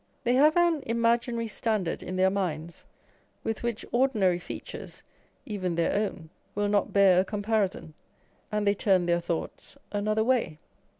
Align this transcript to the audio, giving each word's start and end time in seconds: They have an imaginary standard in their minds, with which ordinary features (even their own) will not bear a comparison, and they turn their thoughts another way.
They 0.23 0.33
have 0.33 0.57
an 0.57 0.81
imaginary 0.87 1.47
standard 1.47 2.01
in 2.01 2.15
their 2.15 2.31
minds, 2.31 2.85
with 3.43 3.61
which 3.61 3.85
ordinary 3.91 4.39
features 4.39 5.03
(even 5.45 5.75
their 5.75 5.93
own) 5.93 6.31
will 6.55 6.69
not 6.69 6.91
bear 6.91 7.19
a 7.19 7.23
comparison, 7.23 7.93
and 8.51 8.65
they 8.65 8.73
turn 8.73 9.05
their 9.05 9.21
thoughts 9.21 9.77
another 9.93 10.23
way. 10.23 10.57